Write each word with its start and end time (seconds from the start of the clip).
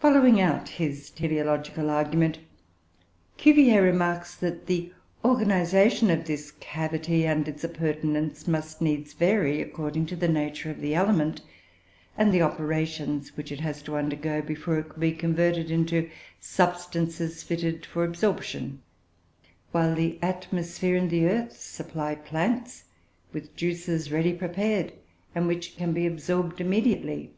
Following 0.00 0.38
out 0.38 0.68
his 0.68 1.08
teleological 1.08 1.88
argument, 1.88 2.40
Cuvier 3.38 3.80
remarks 3.80 4.34
that 4.34 4.66
the 4.66 4.92
organisation 5.24 6.10
of 6.10 6.26
this 6.26 6.50
cavity 6.60 7.24
and 7.26 7.48
its 7.48 7.64
appurtenances 7.64 8.46
must 8.46 8.82
needs 8.82 9.14
vary 9.14 9.62
according 9.62 10.04
to 10.08 10.14
the 10.16 10.28
nature 10.28 10.70
of 10.70 10.82
the 10.82 10.94
aliment, 10.94 11.40
and 12.18 12.34
the 12.34 12.42
operations 12.42 13.34
which 13.34 13.50
it 13.50 13.60
has 13.60 13.80
to 13.84 13.96
undergo, 13.96 14.42
before 14.42 14.78
it 14.78 14.90
can 14.90 15.00
be 15.00 15.12
converted 15.12 15.70
into 15.70 16.10
substances 16.38 17.42
fitted 17.42 17.86
for 17.86 18.04
absorption; 18.04 18.82
while 19.72 19.94
the 19.94 20.18
atmosphere 20.20 20.96
and 20.96 21.08
the 21.08 21.24
earth 21.26 21.58
supply 21.58 22.14
plants 22.14 22.84
with 23.32 23.56
juices 23.56 24.12
ready 24.12 24.34
prepared, 24.34 24.92
and 25.34 25.46
which 25.46 25.78
can 25.78 25.94
be 25.94 26.06
absorbed 26.06 26.60
immediately. 26.60 27.32